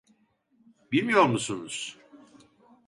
[0.91, 1.97] Bilmiyor musunuz?